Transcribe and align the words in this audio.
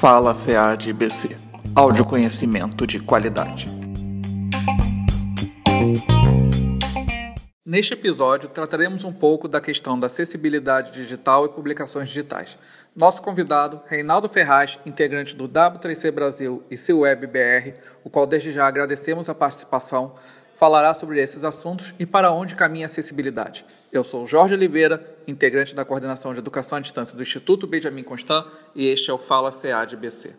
Fala 0.00 0.34
CAD 0.34 0.92
BC. 0.92 1.34
Áudio 1.74 2.04
conhecimento 2.04 2.86
de 2.86 3.00
qualidade. 3.00 3.66
Neste 7.64 7.94
episódio, 7.94 8.50
trataremos 8.50 9.04
um 9.04 9.12
pouco 9.12 9.48
da 9.48 9.58
questão 9.58 9.98
da 9.98 10.06
acessibilidade 10.06 10.92
digital 10.92 11.46
e 11.46 11.48
publicações 11.48 12.08
digitais. 12.08 12.58
Nosso 12.94 13.22
convidado, 13.22 13.80
Reinaldo 13.86 14.28
Ferraz, 14.28 14.78
integrante 14.84 15.34
do 15.34 15.48
W3C 15.48 16.12
Brasil 16.12 16.62
e 16.70 16.76
seu 16.76 17.00
Web 17.00 17.26
BR, 17.26 17.72
o 18.04 18.10
qual 18.10 18.26
desde 18.26 18.52
já 18.52 18.66
agradecemos 18.66 19.30
a 19.30 19.34
participação, 19.34 20.14
falará 20.56 20.94
sobre 20.94 21.20
esses 21.20 21.44
assuntos 21.44 21.94
e 21.98 22.06
para 22.06 22.32
onde 22.32 22.56
caminha 22.56 22.86
a 22.86 22.88
acessibilidade. 22.88 23.64
Eu 23.92 24.02
sou 24.02 24.26
Jorge 24.26 24.54
Oliveira, 24.54 25.04
integrante 25.26 25.74
da 25.74 25.84
Coordenação 25.84 26.32
de 26.32 26.40
Educação 26.40 26.78
à 26.78 26.80
Distância 26.80 27.14
do 27.14 27.22
Instituto 27.22 27.66
Benjamin 27.66 28.02
Constant 28.02 28.46
e 28.74 28.86
este 28.86 29.10
é 29.10 29.14
o 29.14 29.18
Fala 29.18 29.50
CA 29.52 29.84
de 29.84 29.96
BC. 29.96 30.34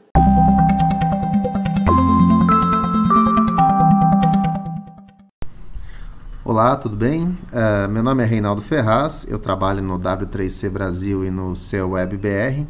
Olá, 6.43 6.77
tudo 6.77 6.95
bem? 6.95 7.25
Uh, 7.25 7.89
meu 7.89 8.01
nome 8.01 8.23
é 8.23 8.25
Reinaldo 8.25 8.61
Ferraz, 8.61 9.27
eu 9.29 9.37
trabalho 9.37 9.83
no 9.83 9.99
W3C 9.99 10.69
Brasil 10.69 11.25
e 11.25 11.29
no 11.29 11.55
seu 11.55 11.91
WebBR 11.91 12.65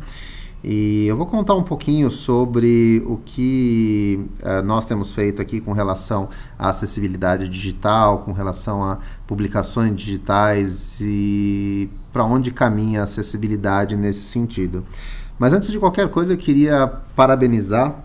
e 0.70 1.08
eu 1.08 1.16
vou 1.16 1.26
contar 1.26 1.56
um 1.56 1.64
pouquinho 1.64 2.12
sobre 2.12 3.02
o 3.06 3.16
que 3.24 4.20
uh, 4.44 4.62
nós 4.62 4.86
temos 4.86 5.14
feito 5.14 5.42
aqui 5.42 5.62
com 5.62 5.72
relação 5.72 6.28
à 6.60 6.68
acessibilidade 6.68 7.48
digital, 7.48 8.18
com 8.18 8.34
relação 8.34 8.84
a 8.84 8.98
publicações 9.26 9.96
digitais 9.96 10.98
e 11.00 11.90
para 12.12 12.26
onde 12.26 12.52
caminha 12.52 13.00
a 13.00 13.04
acessibilidade 13.04 13.96
nesse 13.96 14.26
sentido. 14.26 14.84
Mas 15.40 15.54
antes 15.54 15.72
de 15.72 15.80
qualquer 15.80 16.10
coisa, 16.10 16.34
eu 16.34 16.38
queria 16.38 16.86
parabenizar 17.16 18.04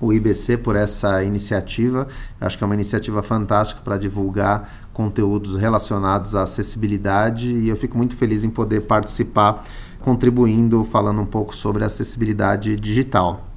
o 0.00 0.12
IBC 0.12 0.58
por 0.58 0.76
essa 0.76 1.22
iniciativa. 1.22 2.08
Acho 2.40 2.58
que 2.58 2.64
é 2.64 2.66
uma 2.66 2.74
iniciativa 2.74 3.22
fantástica 3.22 3.80
para 3.82 3.96
divulgar 3.96 4.88
conteúdos 4.92 5.56
relacionados 5.56 6.34
à 6.34 6.42
acessibilidade 6.42 7.50
e 7.52 7.68
eu 7.68 7.76
fico 7.76 7.96
muito 7.96 8.16
feliz 8.16 8.44
em 8.44 8.50
poder 8.50 8.82
participar 8.82 9.64
contribuindo, 10.00 10.84
falando 10.84 11.20
um 11.20 11.26
pouco 11.26 11.56
sobre 11.56 11.84
acessibilidade 11.84 12.76
digital. 12.76 13.48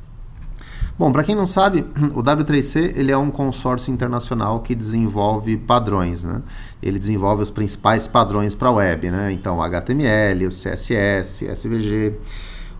Bom, 0.97 1.11
para 1.11 1.23
quem 1.23 1.35
não 1.35 1.45
sabe, 1.45 1.85
o 2.15 2.23
W3C 2.23 2.93
ele 2.95 3.11
é 3.11 3.17
um 3.17 3.29
consórcio 3.29 3.93
internacional 3.93 4.61
que 4.61 4.73
desenvolve 4.73 5.55
padrões, 5.55 6.23
né? 6.23 6.41
Ele 6.81 6.97
desenvolve 6.97 7.43
os 7.43 7.51
principais 7.51 8.07
padrões 8.07 8.55
para 8.55 8.69
a 8.69 8.71
web, 8.71 9.11
né? 9.11 9.31
Então, 9.31 9.61
HTML, 9.61 10.47
o 10.47 10.49
CSS, 10.49 11.45
SVG. 11.45 12.15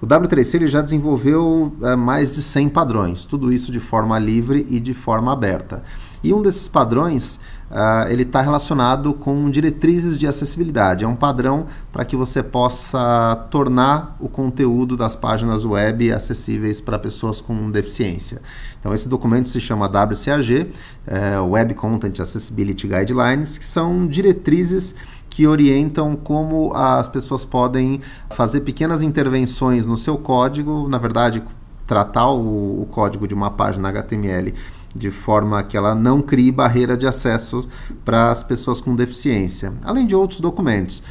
O 0.02 0.06
W3C 0.06 0.56
ele 0.56 0.68
já 0.68 0.82
desenvolveu 0.82 1.74
é, 1.82 1.96
mais 1.96 2.36
de 2.36 2.42
100 2.42 2.70
padrões, 2.70 3.26
tudo 3.26 3.52
isso 3.52 3.72
de 3.72 3.80
forma 3.80 4.20
livre 4.20 4.66
e 4.70 4.80
de 4.80 4.94
forma 4.94 5.34
aberta. 5.34 5.84
E 6.24 6.34
um 6.34 6.42
desses 6.42 6.68
padrões 6.68 7.40
Uh, 7.70 8.08
ele 8.10 8.24
está 8.24 8.40
relacionado 8.40 9.14
com 9.14 9.50
diretrizes 9.52 10.18
de 10.18 10.26
acessibilidade. 10.26 11.04
É 11.04 11.08
um 11.08 11.18
padrão 11.18 11.66
para 11.92 12.06
que 12.06 12.16
você 12.16 12.42
possa 12.42 13.46
tornar 13.52 14.16
o 14.22 14.30
conteúdo 14.30 14.96
das 14.96 15.18
páginas 15.18 15.66
web 15.66 16.10
acessíveis 16.14 16.80
para 16.80 16.98
pessoas 16.98 17.42
com 17.42 17.70
deficiência. 17.70 18.42
Então, 18.80 18.94
esse 18.94 19.10
documento 19.10 19.50
se 19.50 19.60
chama 19.60 19.86
WCAG, 19.86 20.72
é, 21.06 21.40
Web 21.42 21.74
Content 21.74 22.18
Accessibility 22.22 22.88
Guidelines, 22.88 23.58
que 23.58 23.66
são 23.66 24.08
diretrizes 24.08 24.96
que 25.30 25.46
orientam 25.46 26.16
como 26.16 26.72
as 26.74 27.10
pessoas 27.10 27.44
podem 27.44 28.00
fazer 28.30 28.62
pequenas 28.62 29.02
intervenções 29.02 29.86
no 29.86 29.98
seu 29.98 30.18
código, 30.18 30.88
na 30.88 30.98
verdade, 30.98 31.44
tratar 31.86 32.30
o, 32.30 32.82
o 32.82 32.86
código 32.86 33.28
de 33.28 33.34
uma 33.34 33.52
página 33.52 33.90
HTML 33.90 34.54
de 34.96 35.12
forma 35.12 35.62
que 35.64 35.78
ela 35.78 35.94
não 35.94 36.22
crie 36.22 36.52
barreira 36.52 36.98
de 36.98 37.08
acesso 37.08 37.68
para 38.04 38.32
as 38.32 38.44
pessoas 38.44 38.82
com 38.82 38.96
deficiência, 38.96 39.74
além 39.84 40.06
de 40.06 40.16
outros 40.16 40.40
documentos. 40.40 41.04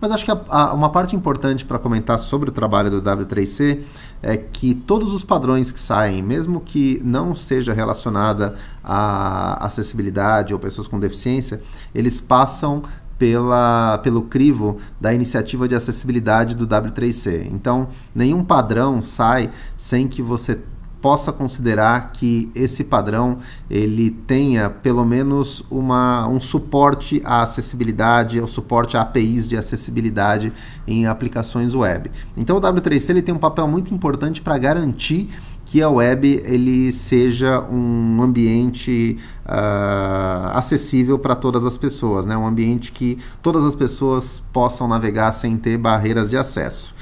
Mas 0.00 0.12
acho 0.12 0.24
que 0.24 0.30
a, 0.30 0.40
a, 0.48 0.74
uma 0.74 0.90
parte 0.90 1.16
importante 1.16 1.64
para 1.64 1.78
comentar 1.78 2.18
sobre 2.18 2.50
o 2.50 2.52
trabalho 2.52 2.90
do 2.90 3.02
W3C 3.02 3.80
é 4.22 4.36
que 4.36 4.74
todos 4.74 5.12
os 5.12 5.24
padrões 5.24 5.72
que 5.72 5.80
saem, 5.80 6.22
mesmo 6.22 6.60
que 6.60 7.00
não 7.04 7.34
seja 7.34 7.72
relacionada 7.72 8.54
à 8.82 9.64
acessibilidade 9.64 10.52
ou 10.52 10.60
pessoas 10.60 10.86
com 10.86 10.98
deficiência, 11.00 11.60
eles 11.94 12.20
passam 12.20 12.82
pela, 13.18 13.98
pelo 13.98 14.22
crivo 14.22 14.78
da 15.00 15.12
iniciativa 15.12 15.66
de 15.66 15.74
acessibilidade 15.74 16.54
do 16.54 16.66
W3C. 16.66 17.48
Então, 17.52 17.88
nenhum 18.14 18.44
padrão 18.44 19.02
sai 19.02 19.50
sem 19.76 20.06
que 20.06 20.22
você 20.22 20.60
possa 21.00 21.32
considerar 21.32 22.12
que 22.12 22.50
esse 22.54 22.82
padrão 22.82 23.38
ele 23.70 24.10
tenha 24.10 24.68
pelo 24.68 25.04
menos 25.04 25.64
uma, 25.70 26.26
um 26.28 26.40
suporte 26.40 27.22
à 27.24 27.42
acessibilidade, 27.42 28.40
o 28.40 28.48
suporte 28.48 28.96
a 28.96 29.02
APIs 29.02 29.46
de 29.46 29.56
acessibilidade 29.56 30.52
em 30.86 31.06
aplicações 31.06 31.74
web. 31.74 32.10
Então 32.36 32.56
o 32.56 32.60
W3C 32.60 33.10
ele 33.10 33.22
tem 33.22 33.34
um 33.34 33.38
papel 33.38 33.68
muito 33.68 33.94
importante 33.94 34.42
para 34.42 34.58
garantir 34.58 35.30
que 35.70 35.82
a 35.82 35.90
web 35.90 36.42
ele 36.46 36.90
seja 36.92 37.60
um 37.70 38.22
ambiente 38.22 39.18
uh, 39.44 40.56
acessível 40.56 41.18
para 41.18 41.36
todas 41.36 41.62
as 41.62 41.76
pessoas, 41.76 42.24
né? 42.24 42.34
um 42.36 42.46
ambiente 42.46 42.90
que 42.90 43.18
todas 43.42 43.64
as 43.64 43.74
pessoas 43.74 44.42
possam 44.50 44.88
navegar 44.88 45.30
sem 45.32 45.58
ter 45.58 45.76
barreiras 45.76 46.30
de 46.30 46.38
acesso. 46.38 46.94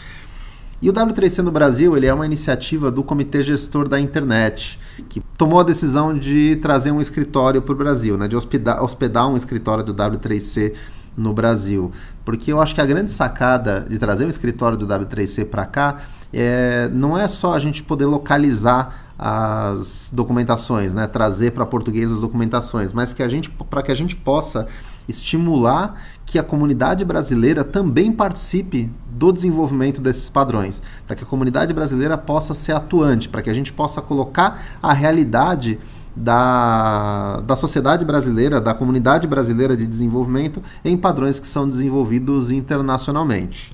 E 0.80 0.90
o 0.90 0.92
W3C 0.92 1.38
no 1.38 1.50
Brasil 1.50 1.96
ele 1.96 2.06
é 2.06 2.12
uma 2.12 2.26
iniciativa 2.26 2.90
do 2.90 3.02
Comitê 3.02 3.42
Gestor 3.42 3.88
da 3.88 3.98
Internet, 3.98 4.78
que 5.08 5.20
tomou 5.38 5.60
a 5.60 5.62
decisão 5.62 6.16
de 6.16 6.56
trazer 6.56 6.90
um 6.90 7.00
escritório 7.00 7.62
para 7.62 7.72
o 7.72 7.76
Brasil, 7.76 8.18
né, 8.18 8.28
de 8.28 8.36
hospedar, 8.36 8.82
hospedar 8.82 9.28
um 9.28 9.36
escritório 9.36 9.82
do 9.82 9.94
W3C 9.94 10.74
no 11.16 11.32
Brasil. 11.32 11.90
Porque 12.24 12.52
eu 12.52 12.60
acho 12.60 12.74
que 12.74 12.80
a 12.80 12.86
grande 12.86 13.10
sacada 13.10 13.86
de 13.88 13.98
trazer 13.98 14.26
um 14.26 14.28
escritório 14.28 14.76
do 14.76 14.86
W3C 14.86 15.46
para 15.46 15.64
cá 15.64 16.00
é, 16.30 16.90
não 16.92 17.16
é 17.16 17.26
só 17.26 17.54
a 17.54 17.58
gente 17.58 17.82
poder 17.82 18.04
localizar 18.04 19.06
as 19.18 20.10
documentações, 20.12 20.92
né, 20.92 21.06
trazer 21.06 21.52
para 21.52 21.64
português 21.64 22.12
as 22.12 22.18
documentações, 22.18 22.92
mas 22.92 23.14
que 23.14 23.22
a 23.22 23.28
gente 23.28 23.48
para 23.48 23.82
que 23.82 23.90
a 23.90 23.94
gente 23.94 24.14
possa 24.14 24.66
estimular 25.08 26.02
que 26.26 26.38
a 26.38 26.42
comunidade 26.42 27.04
brasileira 27.04 27.62
também 27.62 28.12
participe 28.12 28.90
do 29.08 29.32
desenvolvimento 29.32 30.00
desses 30.00 30.28
padrões, 30.28 30.82
para 31.06 31.14
que 31.14 31.22
a 31.22 31.26
comunidade 31.26 31.72
brasileira 31.72 32.18
possa 32.18 32.52
ser 32.52 32.72
atuante, 32.72 33.28
para 33.28 33.40
que 33.40 33.48
a 33.48 33.54
gente 33.54 33.72
possa 33.72 34.02
colocar 34.02 34.78
a 34.82 34.92
realidade 34.92 35.78
da, 36.14 37.40
da 37.46 37.54
sociedade 37.54 38.04
brasileira, 38.04 38.60
da 38.60 38.74
comunidade 38.74 39.26
brasileira 39.26 39.76
de 39.76 39.86
desenvolvimento 39.86 40.62
em 40.84 40.96
padrões 40.96 41.38
que 41.38 41.46
são 41.46 41.68
desenvolvidos 41.68 42.50
internacionalmente. 42.50 43.72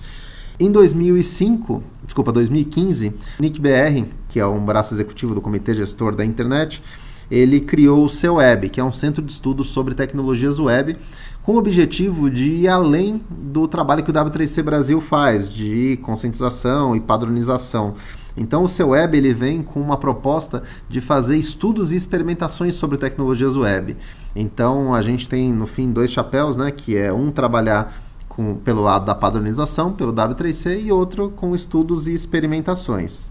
Em 0.60 0.70
2005, 0.70 1.82
desculpa, 2.04 2.30
2015, 2.30 3.14
NICBR, 3.40 4.04
que 4.28 4.38
é 4.38 4.46
um 4.46 4.64
braço 4.64 4.94
executivo 4.94 5.34
do 5.34 5.40
Comitê 5.40 5.74
Gestor 5.74 6.14
da 6.14 6.24
Internet, 6.24 6.82
ele 7.30 7.60
criou 7.60 8.04
o 8.04 8.08
seu 8.08 8.34
web, 8.34 8.68
que 8.68 8.80
é 8.80 8.84
um 8.84 8.92
centro 8.92 9.22
de 9.22 9.32
estudos 9.32 9.68
sobre 9.68 9.94
tecnologias 9.94 10.58
web, 10.58 10.96
com 11.42 11.54
o 11.54 11.58
objetivo 11.58 12.30
de 12.30 12.48
ir 12.48 12.68
além 12.68 13.20
do 13.30 13.66
trabalho 13.66 14.02
que 14.02 14.10
o 14.10 14.14
W3C 14.14 14.62
Brasil 14.62 15.00
faz, 15.00 15.48
de 15.48 15.98
conscientização 16.02 16.94
e 16.94 17.00
padronização. 17.00 17.94
Então 18.36 18.64
o 18.64 18.68
seu 18.68 18.90
web 18.90 19.16
ele 19.16 19.34
vem 19.34 19.62
com 19.62 19.80
uma 19.80 19.96
proposta 19.96 20.62
de 20.88 21.00
fazer 21.00 21.36
estudos 21.36 21.92
e 21.92 21.96
experimentações 21.96 22.74
sobre 22.74 22.96
tecnologias 22.96 23.56
web. 23.56 23.96
Então 24.34 24.94
a 24.94 25.02
gente 25.02 25.28
tem 25.28 25.52
no 25.52 25.66
fim 25.66 25.90
dois 25.90 26.10
chapéus, 26.10 26.56
né, 26.56 26.70
que 26.70 26.96
é 26.96 27.12
um 27.12 27.30
trabalhar 27.30 27.92
com, 28.28 28.54
pelo 28.54 28.82
lado 28.82 29.04
da 29.04 29.14
padronização, 29.14 29.92
pelo 29.92 30.12
W3C, 30.12 30.84
e 30.84 30.92
outro 30.92 31.30
com 31.30 31.54
estudos 31.54 32.06
e 32.06 32.14
experimentações. 32.14 33.30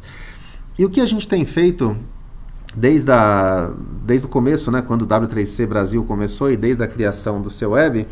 E 0.78 0.86
o 0.86 0.90
que 0.90 1.02
a 1.02 1.06
gente 1.06 1.28
tem 1.28 1.46
feito 1.46 1.98
desde, 2.76 3.12
a, 3.12 3.72
desde 4.04 4.26
o 4.26 4.30
começo, 4.30 4.72
né, 4.72 4.82
quando 4.82 5.04
o 5.04 5.08
W3C 5.08 5.68
Brasil 5.68 6.04
começou 6.04 6.52
e 6.52 6.58
desde 6.58 6.84
a 6.84 6.88
criação 6.88 7.42
do 7.42 7.50
seu 7.50 7.72
web, 7.72 8.08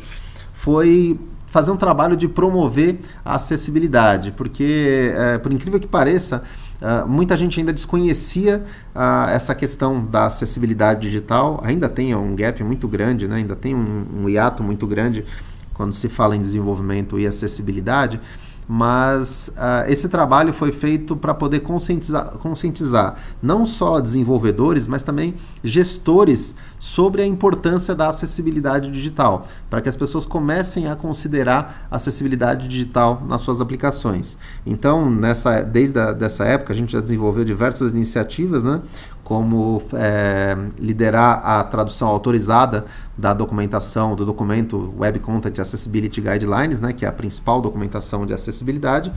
foi 0.53 1.19
fazer 1.47 1.71
um 1.71 1.77
trabalho 1.77 2.15
de 2.15 2.27
promover 2.27 2.99
a 3.25 3.35
acessibilidade, 3.35 4.31
porque, 4.31 5.13
é, 5.15 5.37
por 5.37 5.51
incrível 5.51 5.79
que 5.79 5.87
pareça, 5.87 6.43
Uh, 6.79 7.05
muita 7.05 7.35
gente 7.35 7.59
ainda 7.59 7.73
desconhecia 7.73 8.63
uh, 8.95 9.29
essa 9.31 9.53
questão 9.53 10.05
da 10.05 10.27
acessibilidade 10.27 11.01
digital, 11.01 11.59
ainda 11.61 11.89
tem 11.89 12.15
um 12.15 12.33
gap 12.33 12.63
muito 12.63 12.87
grande, 12.87 13.27
né? 13.27 13.35
ainda 13.35 13.53
tem 13.53 13.75
um, 13.75 14.05
um 14.21 14.29
hiato 14.29 14.63
muito 14.63 14.87
grande 14.87 15.25
quando 15.73 15.91
se 15.91 16.07
fala 16.07 16.37
em 16.37 16.41
desenvolvimento 16.41 17.19
e 17.19 17.27
acessibilidade, 17.27 18.21
mas 18.71 19.49
uh, 19.55 19.89
esse 19.89 20.07
trabalho 20.07 20.53
foi 20.53 20.71
feito 20.71 21.15
para 21.15 21.33
poder 21.33 21.61
conscientizar, 21.61 22.37
conscientizar 22.37 23.15
não 23.41 23.65
só 23.65 23.99
desenvolvedores, 23.99 24.85
mas 24.85 25.01
também 25.01 25.33
gestores 25.63 26.53
sobre 26.79 27.21
a 27.21 27.25
importância 27.25 27.93
da 27.93 28.07
acessibilidade 28.07 28.89
digital, 28.89 29.45
para 29.69 29.81
que 29.81 29.89
as 29.89 29.97
pessoas 29.97 30.25
comecem 30.25 30.87
a 30.87 30.95
considerar 30.95 31.87
acessibilidade 31.91 32.67
digital 32.69 33.21
nas 33.27 33.41
suas 33.41 33.59
aplicações. 33.59 34.37
Então, 34.65 35.09
nessa, 35.09 35.61
desde 35.61 35.99
a, 35.99 36.13
dessa 36.13 36.45
época, 36.45 36.71
a 36.71 36.75
gente 36.75 36.93
já 36.93 37.01
desenvolveu 37.01 37.43
diversas 37.43 37.91
iniciativas, 37.91 38.63
né, 38.63 38.81
como 39.23 39.83
é, 39.93 40.57
liderar 40.79 41.45
a 41.45 41.63
tradução 41.63 42.07
autorizada 42.07 42.85
da 43.15 43.33
documentação 43.33 44.15
do 44.15 44.25
documento 44.25 44.91
Web 44.97 45.19
Content 45.19 45.59
Accessibility 45.59 46.21
Guidelines, 46.21 46.79
né, 46.79 46.93
que 46.93 47.05
é 47.05 47.07
a 47.07 47.11
principal 47.11 47.61
documentação 47.61 48.25
de 48.25 48.33
acessibilidade, 48.33 49.11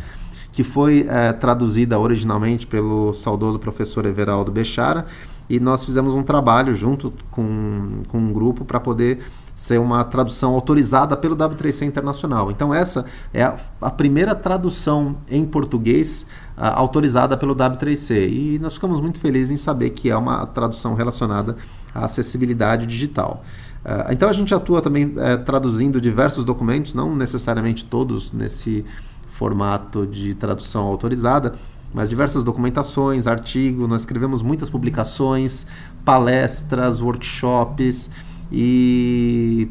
que 0.50 0.62
foi 0.62 1.06
é, 1.08 1.32
traduzida 1.32 1.98
originalmente 1.98 2.66
pelo 2.66 3.14
saudoso 3.14 3.58
professor 3.58 4.04
Everaldo 4.04 4.52
Bechara, 4.52 5.06
e 5.48 5.60
nós 5.60 5.84
fizemos 5.84 6.14
um 6.14 6.22
trabalho 6.22 6.74
junto 6.74 7.12
com, 7.30 8.02
com 8.08 8.18
um 8.18 8.32
grupo 8.32 8.64
para 8.64 8.80
poder 8.80 9.20
ser 9.54 9.78
uma 9.78 10.02
tradução 10.02 10.54
autorizada 10.54 11.16
pelo 11.16 11.36
W3C 11.36 11.82
Internacional. 11.82 12.50
Então 12.50 12.74
essa 12.74 13.04
é 13.32 13.44
a, 13.44 13.56
a 13.80 13.90
primeira 13.90 14.34
tradução 14.34 15.16
em 15.30 15.44
português 15.44 16.26
uh, 16.56 16.64
autorizada 16.74 17.36
pelo 17.36 17.54
W3C 17.54 18.28
e 18.28 18.58
nós 18.58 18.74
ficamos 18.74 19.00
muito 19.00 19.20
felizes 19.20 19.50
em 19.50 19.56
saber 19.56 19.90
que 19.90 20.10
é 20.10 20.16
uma 20.16 20.46
tradução 20.46 20.94
relacionada 20.94 21.56
à 21.94 22.06
acessibilidade 22.06 22.86
digital. 22.86 23.44
Uh, 23.84 24.12
então 24.12 24.28
a 24.28 24.32
gente 24.32 24.54
atua 24.54 24.80
também 24.80 25.06
uh, 25.06 25.44
traduzindo 25.44 26.00
diversos 26.00 26.44
documentos, 26.44 26.94
não 26.94 27.14
necessariamente 27.14 27.84
todos 27.84 28.32
nesse 28.32 28.84
formato 29.30 30.06
de 30.06 30.34
tradução 30.34 30.84
autorizada, 30.84 31.54
mas 31.92 32.08
diversas 32.08 32.42
documentações, 32.42 33.26
artigos, 33.26 33.88
nós 33.88 34.02
escrevemos 34.02 34.42
muitas 34.42 34.70
publicações, 34.70 35.66
palestras, 36.04 37.00
workshops 37.00 38.10
e 38.50 39.68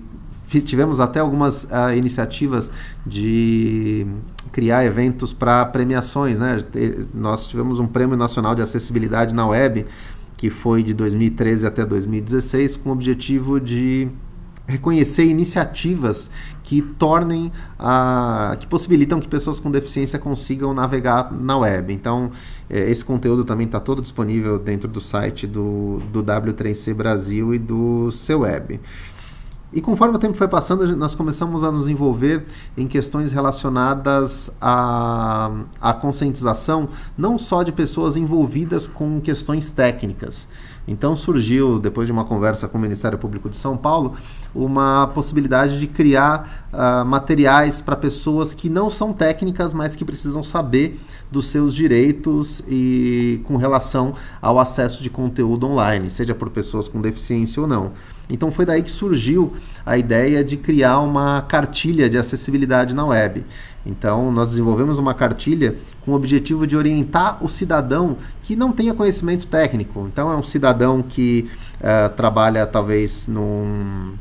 tivemos 0.65 0.99
até 0.99 1.19
algumas 1.19 1.63
uh, 1.65 1.95
iniciativas 1.95 2.69
de 3.05 4.05
criar 4.51 4.83
eventos 4.83 5.31
para 5.31 5.65
premiações, 5.65 6.39
né? 6.39 6.57
Nós 7.13 7.47
tivemos 7.47 7.79
um 7.79 7.87
prêmio 7.87 8.17
nacional 8.17 8.53
de 8.53 8.61
acessibilidade 8.61 9.33
na 9.33 9.47
web 9.47 9.85
que 10.35 10.49
foi 10.49 10.81
de 10.81 10.93
2013 10.93 11.67
até 11.67 11.85
2016 11.85 12.75
com 12.77 12.89
o 12.89 12.93
objetivo 12.93 13.59
de 13.59 14.09
reconhecer 14.67 15.25
iniciativas 15.25 16.29
que 16.63 16.81
tornem 16.81 17.51
a, 17.77 18.55
que 18.59 18.65
possibilitam 18.65 19.19
que 19.19 19.27
pessoas 19.27 19.59
com 19.59 19.69
deficiência 19.69 20.17
consigam 20.17 20.73
navegar 20.73 21.31
na 21.31 21.57
web. 21.57 21.93
Então, 21.93 22.31
é, 22.69 22.89
esse 22.89 23.03
conteúdo 23.03 23.43
também 23.43 23.65
está 23.65 23.79
todo 23.79 24.01
disponível 24.01 24.57
dentro 24.57 24.87
do 24.87 25.01
site 25.01 25.45
do, 25.45 26.01
do 26.11 26.23
W3C 26.23 26.93
Brasil 26.93 27.53
e 27.53 27.59
do 27.59 28.11
seu 28.11 28.41
web. 28.41 28.79
E 29.73 29.79
conforme 29.79 30.17
o 30.17 30.19
tempo 30.19 30.35
foi 30.35 30.49
passando, 30.49 30.95
nós 30.97 31.15
começamos 31.15 31.63
a 31.63 31.71
nos 31.71 31.87
envolver 31.87 32.45
em 32.77 32.87
questões 32.87 33.31
relacionadas 33.31 34.51
à, 34.59 35.49
à 35.79 35.93
conscientização, 35.93 36.89
não 37.17 37.37
só 37.37 37.63
de 37.63 37.71
pessoas 37.71 38.17
envolvidas 38.17 38.85
com 38.85 39.21
questões 39.21 39.69
técnicas. 39.69 40.45
Então 40.87 41.15
surgiu, 41.15 41.79
depois 41.79 42.07
de 42.07 42.11
uma 42.11 42.25
conversa 42.25 42.67
com 42.67 42.77
o 42.77 42.81
Ministério 42.81 43.17
Público 43.17 43.49
de 43.49 43.55
São 43.55 43.77
Paulo, 43.77 44.15
uma 44.53 45.07
possibilidade 45.07 45.79
de 45.79 45.87
criar 45.87 46.67
uh, 46.73 47.05
materiais 47.05 47.81
para 47.81 47.95
pessoas 47.95 48.53
que 48.53 48.69
não 48.69 48.89
são 48.89 49.13
técnicas, 49.13 49.73
mas 49.73 49.95
que 49.95 50.03
precisam 50.03 50.43
saber 50.43 50.99
dos 51.31 51.47
seus 51.47 51.73
direitos 51.73 52.61
e 52.67 53.41
com 53.45 53.55
relação 53.55 54.15
ao 54.41 54.59
acesso 54.59 55.01
de 55.01 55.09
conteúdo 55.09 55.67
online, 55.67 56.09
seja 56.09 56.35
por 56.35 56.49
pessoas 56.49 56.87
com 56.87 56.99
deficiência 56.99 57.61
ou 57.61 57.67
não. 57.67 57.93
Então 58.31 58.51
foi 58.51 58.65
daí 58.65 58.81
que 58.81 58.89
surgiu 58.89 59.53
a 59.85 59.97
ideia 59.97 60.43
de 60.43 60.55
criar 60.57 60.99
uma 60.99 61.41
cartilha 61.41 62.09
de 62.09 62.17
acessibilidade 62.17 62.95
na 62.95 63.05
web. 63.05 63.43
Então 63.85 64.31
nós 64.31 64.49
desenvolvemos 64.49 64.97
uma 64.97 65.13
cartilha 65.13 65.75
com 66.05 66.11
o 66.11 66.15
objetivo 66.15 66.65
de 66.65 66.77
orientar 66.77 67.43
o 67.43 67.49
cidadão 67.49 68.17
que 68.43 68.55
não 68.55 68.71
tenha 68.71 68.93
conhecimento 68.93 69.47
técnico. 69.47 70.07
Então 70.11 70.31
é 70.31 70.35
um 70.35 70.43
cidadão 70.43 71.01
que 71.01 71.49
uh, 71.79 72.15
trabalha 72.15 72.65
talvez 72.65 73.27
num 73.27 74.13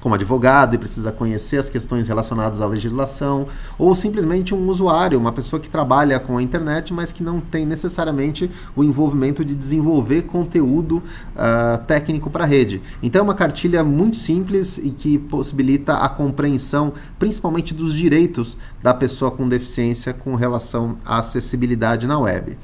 como 0.00 0.14
advogado 0.14 0.74
e 0.74 0.78
precisa 0.78 1.12
conhecer 1.12 1.58
as 1.58 1.68
questões 1.68 2.08
relacionadas 2.08 2.60
à 2.60 2.66
legislação, 2.66 3.46
ou 3.78 3.94
simplesmente 3.94 4.54
um 4.54 4.68
usuário, 4.68 5.18
uma 5.18 5.32
pessoa 5.32 5.60
que 5.60 5.68
trabalha 5.68 6.18
com 6.18 6.38
a 6.38 6.42
internet, 6.42 6.92
mas 6.92 7.12
que 7.12 7.22
não 7.22 7.40
tem 7.40 7.66
necessariamente 7.66 8.50
o 8.74 8.82
envolvimento 8.82 9.44
de 9.44 9.54
desenvolver 9.54 10.22
conteúdo 10.22 10.96
uh, 10.96 11.84
técnico 11.86 12.30
para 12.30 12.44
a 12.44 12.46
rede. 12.46 12.80
Então 13.02 13.20
é 13.20 13.22
uma 13.22 13.34
cartilha 13.34 13.84
muito 13.84 14.16
simples 14.16 14.78
e 14.78 14.90
que 14.90 15.18
possibilita 15.18 15.94
a 15.94 16.08
compreensão, 16.08 16.94
principalmente 17.18 17.74
dos 17.74 17.94
direitos 17.94 18.56
da 18.82 18.94
pessoa 18.94 19.30
com 19.30 19.48
deficiência 19.48 20.14
com 20.14 20.34
relação 20.34 20.96
à 21.04 21.18
acessibilidade 21.18 22.06
na 22.06 22.18
web. 22.18 22.56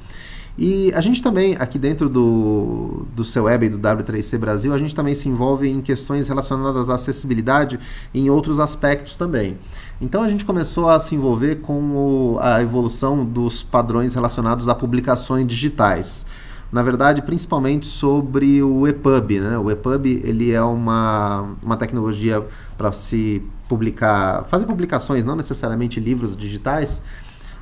E 0.57 0.91
a 0.93 1.01
gente 1.01 1.21
também, 1.21 1.55
aqui 1.59 1.77
dentro 1.77 2.09
do, 2.09 3.05
do 3.15 3.23
seu 3.23 3.43
web 3.43 3.67
e 3.67 3.69
do 3.69 3.77
W3C 3.77 4.39
Brasil, 4.39 4.73
a 4.73 4.77
gente 4.79 4.95
também 4.95 5.13
se 5.13 5.29
envolve 5.29 5.69
em 5.69 5.81
questões 5.81 6.27
relacionadas 6.27 6.89
à 6.89 6.95
acessibilidade 6.95 7.79
em 8.11 8.29
outros 8.31 8.59
aspectos 8.59 9.15
também. 9.15 9.59
Então 10.01 10.23
a 10.23 10.29
gente 10.29 10.43
começou 10.43 10.89
a 10.89 10.97
se 10.97 11.13
envolver 11.13 11.57
com 11.57 11.79
o, 11.91 12.39
a 12.41 12.59
evolução 12.61 13.23
dos 13.23 13.61
padrões 13.61 14.15
relacionados 14.15 14.67
a 14.67 14.73
publicações 14.73 15.45
digitais. 15.45 16.25
Na 16.71 16.81
verdade, 16.81 17.21
principalmente 17.21 17.85
sobre 17.85 18.61
o 18.63 18.87
EPUB. 18.87 19.39
Né? 19.39 19.57
O 19.59 19.69
EPUB 19.69 20.21
ele 20.23 20.51
é 20.51 20.61
uma, 20.61 21.55
uma 21.61 21.77
tecnologia 21.77 22.45
para 22.77 22.91
se 22.91 23.43
publicar, 23.69 24.43
fazer 24.45 24.65
publicações, 24.65 25.23
não 25.23 25.35
necessariamente 25.35 25.99
livros 25.99 26.35
digitais, 26.35 27.01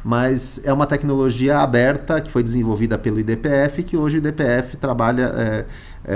mas 0.06 0.62
é 0.64 0.72
uma 0.72 0.86
tecnologia 0.86 1.58
aberta 1.58 2.22
que 2.22 2.30
foi 2.30 2.44
desenvolvida 2.44 2.96
pelo 2.96 3.20
IDPF 3.20 3.82
que 3.82 3.98
hoje 3.98 4.18
o 4.18 4.20
IDPF 4.20 4.78
trabalha, 4.78 5.34
é, 5.36 5.66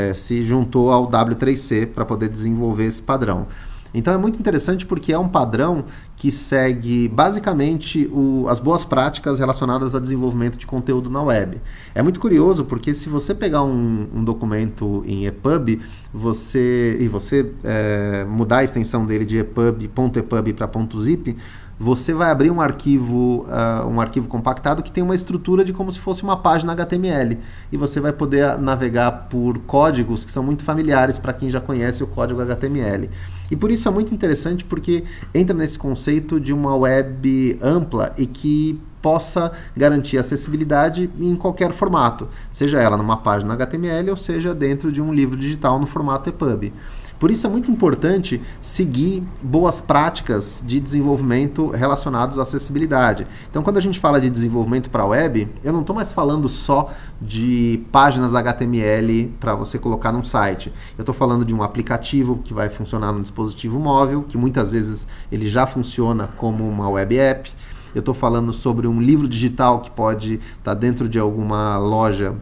é, 0.09 0.13
se 0.13 0.45
juntou 0.45 0.91
ao 0.91 1.09
W3C 1.09 1.87
para 1.87 2.05
poder 2.05 2.29
desenvolver 2.29 2.85
esse 2.85 3.01
padrão. 3.01 3.47
Então 3.91 4.13
é 4.13 4.17
muito 4.19 4.39
interessante 4.39 4.85
porque 4.85 5.11
é 5.11 5.17
um 5.17 5.27
padrão 5.27 5.85
que 6.15 6.31
segue 6.31 7.07
basicamente 7.07 8.07
o, 8.13 8.47
as 8.47 8.59
boas 8.59 8.85
práticas 8.85 9.39
relacionadas 9.39 9.95
a 9.95 9.99
desenvolvimento 9.99 10.55
de 10.55 10.67
conteúdo 10.67 11.09
na 11.09 11.23
web. 11.23 11.59
É 11.95 12.03
muito 12.03 12.19
curioso 12.19 12.65
porque 12.65 12.93
se 12.93 13.09
você 13.09 13.33
pegar 13.33 13.63
um, 13.63 14.07
um 14.13 14.23
documento 14.23 15.01
em 15.07 15.25
EPUB 15.25 15.81
você, 16.13 16.95
e 16.99 17.07
você 17.07 17.51
é, 17.63 18.23
mudar 18.25 18.57
a 18.57 18.63
extensão 18.63 19.03
dele 19.03 19.25
de 19.25 19.39
EPUB, 19.39 19.89
.epub 20.15 20.53
para 20.53 20.69
.zip, 20.99 21.35
você 21.79 22.13
vai 22.13 22.29
abrir 22.29 22.51
um 22.51 22.59
arquivo, 22.59 23.45
uh, 23.47 23.87
um 23.87 24.01
arquivo 24.01 24.27
compactado 24.27 24.83
que 24.83 24.91
tem 24.91 25.01
uma 25.01 25.15
estrutura 25.15 25.63
de 25.63 25.71
como 25.71 25.89
se 25.91 25.99
fosse 25.99 26.23
uma 26.23 26.35
página 26.35 26.73
HTML. 26.73 27.39
E 27.71 27.77
você 27.77 28.01
vai 28.01 28.11
poder 28.11 28.57
navegar 28.57 29.27
por 29.29 29.59
códigos 29.59 30.25
que 30.25 30.31
são 30.31 30.43
muito 30.43 30.63
familiares 30.63 31.17
para 31.17 31.31
quem 31.31 31.49
já 31.49 31.61
conhece 31.61 32.03
o 32.03 32.07
código 32.07 32.41
HTML. 32.41 33.09
E 33.49 33.55
por 33.55 33.71
isso 33.71 33.87
é 33.87 33.91
muito 33.91 34.13
interessante 34.13 34.65
porque 34.65 35.05
entra 35.33 35.55
nesse 35.55 35.79
conceito 35.79 36.37
de 36.37 36.51
uma 36.51 36.75
web 36.75 37.57
ampla 37.61 38.13
e 38.17 38.25
que 38.25 38.79
possa 39.01 39.53
garantir 39.75 40.17
acessibilidade 40.17 41.09
em 41.17 41.33
qualquer 41.33 41.71
formato, 41.71 42.27
seja 42.51 42.81
ela 42.81 42.97
numa 42.97 43.15
página 43.15 43.53
HTML 43.53 44.09
ou 44.09 44.17
seja 44.17 44.53
dentro 44.53 44.91
de 44.91 45.01
um 45.01 45.13
livro 45.13 45.37
digital 45.37 45.79
no 45.79 45.85
formato 45.85 46.29
EPUB. 46.29 46.73
Por 47.19 47.29
isso 47.29 47.45
é 47.45 47.49
muito 47.49 47.69
importante 47.69 48.41
seguir 48.61 49.21
boas 49.43 49.81
práticas 49.81 50.63
de 50.65 50.79
desenvolvimento 50.79 51.69
relacionados 51.69 52.39
à 52.39 52.43
acessibilidade. 52.43 53.27
Então, 53.49 53.61
quando 53.61 53.75
a 53.75 53.81
gente 53.81 53.99
fala 53.99 54.21
de 54.21 54.29
desenvolvimento 54.29 54.89
para 54.89 55.03
a 55.03 55.05
web, 55.05 55.49
eu 55.61 55.73
não 55.73 55.81
estou 55.81 55.93
mais 55.93 56.13
falando 56.13 56.47
só 56.47 56.91
de 57.21 57.83
páginas 57.91 58.33
HTML 58.33 59.33
para 59.37 59.53
você 59.53 59.77
colocar 59.77 60.13
num 60.13 60.23
site. 60.23 60.71
Eu 60.97 61.01
estou 61.01 61.13
falando 61.13 61.43
de 61.43 61.53
um 61.53 61.61
aplicativo 61.61 62.39
que 62.41 62.53
vai 62.53 62.69
funcionar 62.69 63.11
no 63.11 63.21
dispositivo 63.21 63.77
móvel, 63.79 64.23
que 64.23 64.37
muitas 64.37 64.69
vezes 64.69 65.05
ele 65.29 65.49
já 65.49 65.67
funciona 65.67 66.29
como 66.37 66.65
uma 66.67 66.87
web 66.87 67.19
app. 67.19 67.51
Eu 67.93 67.99
estou 67.99 68.13
falando 68.13 68.53
sobre 68.53 68.87
um 68.87 69.01
livro 69.01 69.27
digital 69.27 69.81
que 69.81 69.91
pode 69.91 70.35
estar 70.35 70.45
tá 70.63 70.73
dentro 70.73 71.09
de 71.09 71.19
alguma 71.19 71.77
loja 71.77 72.35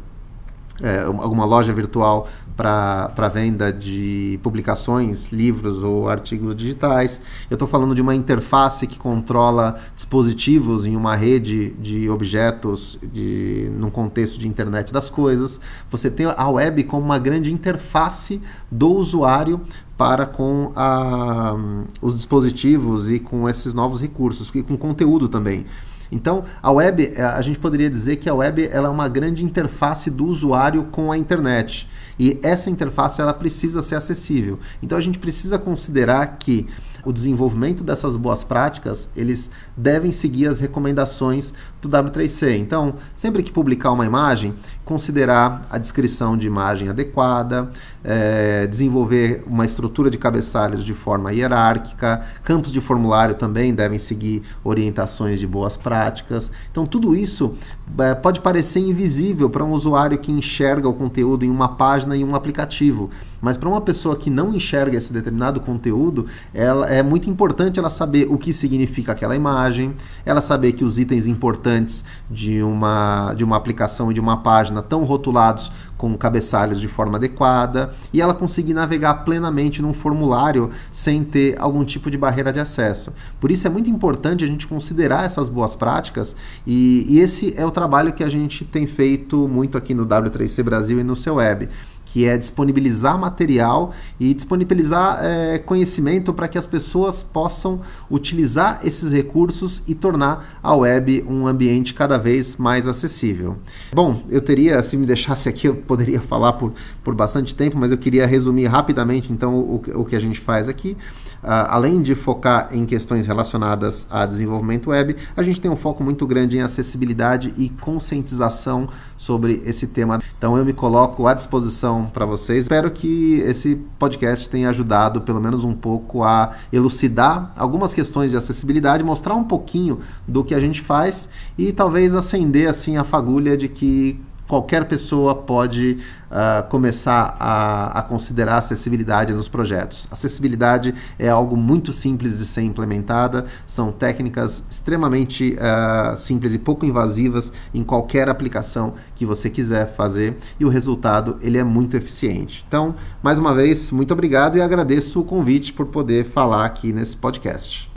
é, 0.82 1.04
alguma 1.04 1.46
loja 1.46 1.74
virtual 1.74 2.28
para 2.58 3.30
venda 3.32 3.72
de 3.72 4.40
publicações, 4.42 5.32
livros 5.32 5.84
ou 5.84 6.10
artigos 6.10 6.56
digitais. 6.56 7.22
Eu 7.52 7.54
estou 7.54 7.68
falando 7.68 7.94
de 7.94 8.02
uma 8.02 8.16
interface 8.16 8.88
que 8.88 8.98
controla 8.98 9.78
dispositivos 9.96 10.84
em 10.84 10.96
uma 10.96 11.16
rede 11.16 11.70
de 11.80 12.10
objetos 12.10 12.98
de, 13.14 13.70
num 13.78 13.92
contexto 13.92 14.40
de 14.40 14.48
internet 14.48 14.92
das 14.92 15.08
coisas. 15.08 15.60
Você 15.92 16.10
tem 16.10 16.26
a 16.26 16.50
web 16.50 16.84
como 16.86 17.06
uma 17.06 17.20
grande 17.20 17.54
interface 17.54 18.42
do 18.72 18.92
usuário 18.92 19.62
para 19.96 20.26
com 20.26 20.72
a, 20.76 21.56
os 22.02 22.16
dispositivos 22.16 23.10
e 23.10 23.20
com 23.20 23.48
esses 23.48 23.74
novos 23.74 24.02
recursos, 24.02 24.52
e 24.56 24.64
com 24.64 24.76
conteúdo 24.76 25.30
também. 25.30 25.66
Então, 26.12 26.46
a 26.62 26.72
web, 26.72 27.14
é, 27.16 27.24
a 27.24 27.42
gente 27.42 27.60
poderia 27.60 27.90
dizer 27.90 28.18
que 28.18 28.30
a 28.30 28.34
web 28.34 28.68
ela 28.72 28.88
é 28.88 28.92
uma 28.92 29.10
grande 29.10 29.44
interface 29.44 30.10
do 30.10 30.26
usuário 30.26 30.86
com 30.86 31.12
a 31.12 31.18
internet. 31.18 31.88
E 32.20 32.40
essa 32.42 32.70
interface 32.70 33.22
ela 33.22 33.34
precisa 33.34 33.82
ser 33.82 33.96
acessível. 33.96 34.60
Então 34.82 34.98
a 34.98 35.02
gente 35.02 35.20
precisa 35.20 35.60
considerar 35.60 36.26
que 36.40 36.68
o 37.08 37.14
desenvolvimento 37.14 37.86
dessas 37.86 38.18
boas 38.18 38.44
práticas, 38.44 39.08
eles 39.16 39.50
devem 39.78 40.12
seguir 40.12 40.46
as 40.46 40.60
recomendações 40.60 41.54
do 41.82 41.88
W3C. 41.88 42.58
Então, 42.58 42.96
sempre 43.16 43.42
que 43.42 43.50
publicar 43.50 43.94
uma 43.94 44.06
imagem, 44.06 44.54
considerar 44.84 45.66
a 45.70 45.78
descrição 45.78 46.38
de 46.38 46.46
imagem 46.46 46.90
adequada, 46.90 47.72
é, 48.04 48.68
desenvolver 48.68 49.42
uma 49.48 49.64
estrutura 49.64 50.10
de 50.12 50.18
cabeçalhos 50.18 50.84
de 50.84 50.94
forma 50.94 51.32
hierárquica, 51.32 52.26
campos 52.44 52.74
de 52.74 52.82
formulário 52.82 53.36
também 53.36 53.74
devem 53.74 53.98
seguir 53.98 54.44
orientações 54.62 55.40
de 55.40 55.48
boas 55.48 55.78
práticas. 55.78 56.52
Então, 56.70 56.86
tudo 56.86 57.16
isso 57.16 57.56
é, 58.00 58.16
pode 58.16 58.42
parecer 58.42 58.82
invisível 58.82 59.50
para 59.50 59.64
um 59.64 59.72
usuário 59.72 60.18
que 60.18 60.30
enxerga 60.34 60.90
o 60.90 60.94
conteúdo 60.94 61.46
em 61.46 61.50
uma 61.50 61.70
página 61.70 62.18
e 62.18 62.24
um 62.26 62.36
aplicativo, 62.36 63.10
mas 63.42 63.58
para 63.58 63.70
uma 63.70 63.82
pessoa 63.82 64.16
que 64.16 64.30
não 64.30 64.54
enxerga 64.54 64.98
esse 64.98 65.12
determinado 65.12 65.60
conteúdo, 65.60 66.28
ela 66.54 66.88
é 66.88 67.04
muito 67.04 67.30
importante 67.30 67.80
ela 67.80 67.90
saber 67.90 68.28
o 68.30 68.38
que 68.38 68.54
significa 68.54 69.12
aquela 69.12 69.36
imagem, 69.36 69.94
ela 70.26 70.42
saber 70.42 70.74
que 70.74 70.84
os 70.84 70.98
itens 70.98 71.28
importantes 71.28 72.04
de 72.30 72.62
uma, 72.62 73.34
de 73.34 73.44
uma 73.44 73.56
aplicação 73.56 74.12
e 74.12 74.14
de 74.14 74.20
uma 74.20 74.38
página 74.38 74.80
estão 74.80 75.04
rotulados 75.04 75.72
com 75.98 76.16
cabeçalhos 76.16 76.80
de 76.80 76.88
forma 76.88 77.18
adequada 77.18 77.92
e 78.14 78.22
ela 78.22 78.34
conseguir 78.34 78.74
navegar 78.74 79.26
plenamente 79.26 79.82
num 79.82 79.94
formulário 79.94 80.70
sem 80.92 81.24
ter 81.24 81.56
algum 81.60 81.84
tipo 81.84 82.12
de 82.12 82.18
barreira 82.18 82.54
de 82.54 82.60
acesso. 82.60 83.12
Por 83.40 83.52
isso 83.52 83.66
é 83.66 83.70
muito 83.70 83.90
importante 83.90 84.44
a 84.44 84.48
gente 84.48 84.68
considerar 84.68 85.26
essas 85.26 85.50
boas 85.50 85.76
práticas 85.76 86.36
e, 86.66 87.06
e 87.10 87.20
esse 87.20 87.54
é 87.58 87.66
o 87.66 87.72
trabalho 87.72 88.14
que 88.14 88.24
a 88.24 88.30
gente 88.30 88.64
tem 88.64 88.86
feito 88.86 89.48
muito 89.48 89.78
aqui 89.78 89.94
no 89.94 90.06
W3C 90.06 90.64
Brasil 90.64 91.00
e 91.00 91.04
no 91.04 91.16
seu 91.16 91.36
web 91.36 91.68
que 92.08 92.26
é 92.26 92.38
disponibilizar 92.38 93.20
material 93.20 93.94
e 94.20 94.34
disponibilizar 94.34 95.20
é, 95.22 95.58
conhecimento 95.60 96.34
para 96.34 96.48
que 96.48 96.58
as 96.58 96.66
pessoas 96.66 97.22
possam 97.22 97.82
utilizar 98.10 98.80
esses 98.84 99.12
recursos 99.12 99.84
e 99.86 99.94
tornar 99.94 100.58
a 100.64 100.74
web 100.76 101.26
um 101.28 101.46
ambiente 101.46 101.94
cada 101.94 102.18
vez 102.18 102.56
mais 102.56 102.88
acessível. 102.88 103.58
Bom, 103.94 104.24
eu 104.30 104.42
teria, 104.42 104.82
se 104.82 104.96
me 104.96 105.06
deixasse 105.06 105.50
aqui, 105.50 105.68
eu 105.68 105.76
poderia 105.76 106.20
falar 106.22 106.54
por, 106.54 106.74
por 107.04 107.14
bastante 107.14 107.54
tempo, 107.54 107.78
mas 107.78 107.92
eu 107.92 107.98
queria 107.98 108.26
resumir 108.26 108.66
rapidamente 108.68 109.32
então 109.32 109.56
o, 109.56 109.82
o 109.96 110.06
que 110.06 110.16
a 110.16 110.20
gente 110.20 110.40
faz 110.40 110.70
aqui. 110.70 110.96
Uh, 111.44 111.70
além 111.70 112.02
de 112.02 112.16
focar 112.16 112.70
em 112.72 112.86
questões 112.86 113.28
relacionadas 113.28 114.08
a 114.10 114.26
desenvolvimento 114.26 114.90
web, 114.90 115.16
a 115.36 115.44
gente 115.44 115.62
tem 115.62 115.70
um 115.70 115.76
foco 115.76 116.04
muito 116.04 116.26
grande 116.26 116.58
em 116.58 116.62
acessibilidade 116.62 117.54
e 117.58 117.70
conscientização 117.70 118.90
sobre 119.18 119.62
esse 119.66 119.88
tema. 119.88 120.20
Então 120.38 120.58
eu 120.58 120.66
me 120.66 120.74
coloco 120.74 121.28
à 121.28 121.34
disposição 121.34 122.10
para 122.14 122.26
vocês. 122.26 122.64
Espero 122.64 122.92
que 122.92 123.42
esse 123.42 123.76
podcast 123.98 124.50
tenha 124.50 124.70
ajudado 124.70 125.22
pelo 125.22 125.42
menos 125.42 125.64
um 125.64 125.74
pouco 125.74 126.24
a 126.24 126.54
elucidar 126.72 127.54
algumas 127.56 127.94
questões 127.94 128.32
de 128.32 128.38
acessibilidade, 128.38 129.04
mostrar 129.04 129.36
um 129.36 129.44
pouquinho 129.44 130.00
do 130.28 130.44
que 130.44 130.54
a 130.54 130.60
gente 130.60 130.82
faz 130.82 131.30
e 131.58 131.72
talvez 131.72 132.16
acender 132.16 132.68
assim 132.68 132.98
a 132.98 133.04
fagulha 133.04 133.58
de 133.58 133.68
que 133.68 134.20
qualquer 134.48 134.86
pessoa 134.86 135.36
pode 135.36 136.00
uh, 136.32 136.68
começar 136.70 137.36
a, 137.40 138.00
a, 138.00 138.02
considerar 138.02 138.58
acessibilidade 138.58 139.34
nos 139.34 139.48
projetos. 139.48 140.08
Acessibilidade 140.10 140.96
é 141.20 141.30
algo 141.30 141.58
muito 141.58 141.92
simples 141.92 142.38
de 142.38 142.46
ser 142.46 142.62
implementada, 142.62 143.46
são 143.66 143.92
técnicas 143.92 144.64
extremamente 144.70 145.56
uh, 145.56 146.16
simples 146.16 146.54
e 146.54 146.58
pouco 146.58 146.86
invasivas 146.86 147.52
em 147.74 147.84
qualquer 147.84 148.30
aplicação 148.30 148.94
que 149.16 149.26
você 149.26 149.50
quiser 149.50 149.94
fazer 149.96 150.38
e 150.60 150.66
o 150.66 150.70
resultado 150.70 151.38
ele 151.42 151.58
é 151.58 151.64
muito 151.64 151.98
eficiente. 151.98 152.64
Então, 152.68 152.96
mais 153.22 153.38
uma 153.38 153.54
vez, 153.54 153.92
muito 153.92 154.14
obrigado 154.14 154.58
e 154.58 154.62
agradeço 154.62 155.20
o 155.20 155.24
convite 155.24 155.74
por 155.74 155.88
poder 155.88 156.26
falar 156.26 156.66
aqui 156.66 156.94
nesse 156.94 157.18
podcast. 157.18 157.97